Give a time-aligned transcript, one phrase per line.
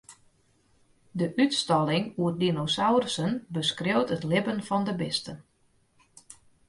[1.19, 5.37] De útstalling oer dinosaurussen beskriuwt it libben fan de bisten.